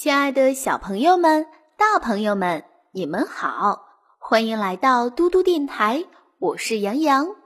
[0.00, 1.46] 亲爱的小朋友们、
[1.76, 3.82] 大朋友们，你们好，
[4.18, 6.06] 欢迎来到嘟嘟电台，
[6.38, 7.36] 我是杨洋。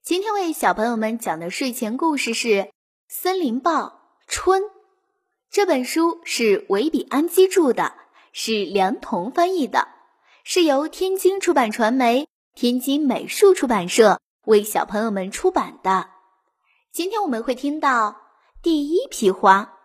[0.00, 2.48] 今天为小朋友们讲的睡前故事是
[3.08, 4.62] 《森林报春》。
[5.50, 7.94] 这本书是维比安基著的，
[8.32, 9.88] 是梁彤翻译的，
[10.44, 16.08] 是由天津出版传媒、天津美术出版社为小朋友们出版的。
[16.92, 18.14] 今天我们会听到
[18.62, 19.79] 第一批花。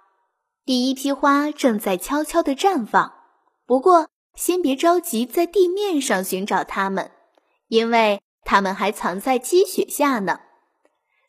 [0.66, 3.14] 第一批花正在悄悄地绽放，
[3.68, 7.12] 不过先别着急在地面上寻找它们，
[7.68, 10.40] 因为它们还藏在积雪下呢。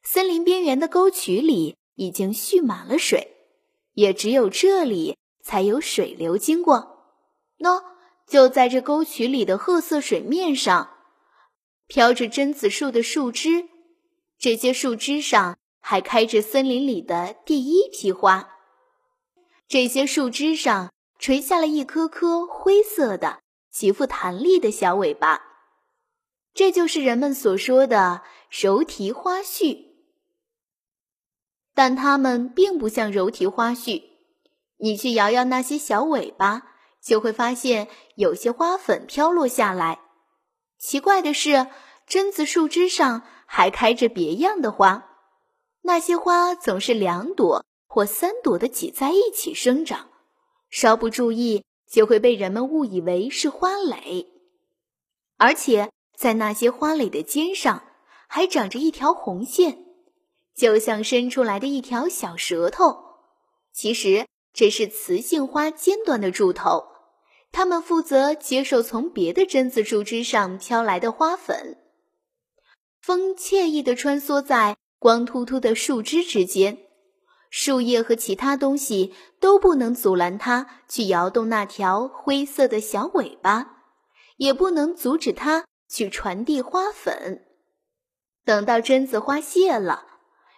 [0.02, 3.37] 森林边缘的沟渠里已经蓄满了水，
[3.93, 7.12] 也只有这里才有水流经过。
[7.59, 7.82] 喏，
[8.27, 10.93] 就在这沟渠里的褐色水面上，
[11.87, 13.68] 飘着榛子树的树枝，
[14.38, 18.55] 这些树枝上还开着森林里的第一批花。
[19.69, 25.43] 这些树枝上垂下了一颗颗灰色的、极富弹力的小尾巴，
[26.54, 29.87] 这就是人们所说的柔荑花絮。
[31.74, 34.05] 但它们并不像柔荑花絮，
[34.79, 36.62] 你去摇摇那些小尾巴，
[37.02, 40.01] 就会发现有些花粉飘落下来。
[40.79, 41.66] 奇怪的是，
[42.09, 45.09] 榛子树枝上还开着别样的花，
[45.83, 47.65] 那些花总是两朵。
[47.87, 50.10] 或三朵的挤在一起生长，
[50.68, 54.26] 稍不注意就会被人们误以为是花蕾，
[55.38, 57.84] 而且在那些花蕾的尖上
[58.28, 59.84] 还长着一条红线，
[60.54, 63.04] 就像伸出来的一条小舌头。
[63.73, 66.84] 其实这是雌性花尖端的柱头，
[67.53, 71.78] 它们负责接受从别的榛子树枝上飘来的花粉。
[73.00, 76.85] 风惬意地穿梭在光秃秃的树枝之间。
[77.59, 83.78] 树叶和其他东西都不能阻拦它去摇动那条灰色的小尾巴，
[84.37, 87.47] 也不能阻止它去传递花粉。
[88.44, 90.05] 等到榛子花谢了，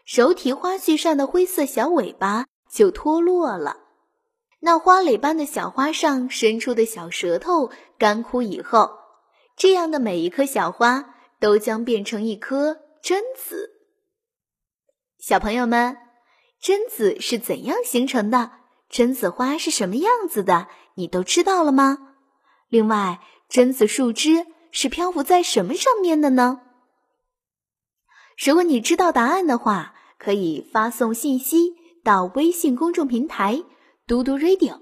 [0.05, 3.77] 手提花絮上的灰色小尾巴就脱落了。
[4.59, 8.91] 那花蕾般的小花上伸出的小舌头干枯以后，
[9.57, 13.71] 这样的每一颗小花都将变成一颗榛子。
[15.21, 16.08] 小朋友们。
[16.63, 18.53] 榛子是怎样形成的？
[18.91, 20.69] 榛子花是什么样子的？
[20.95, 22.15] 你都知道了吗？
[22.69, 26.63] 另外，榛子树枝是漂浮在什么上面的呢？
[28.37, 33.63] 如果你知道答案的话，可以发送信息到微信公众平台
[34.09, 34.81] “嘟嘟 radio”。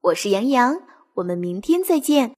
[0.00, 0.82] 我是杨洋，
[1.14, 2.34] 我们明天再见。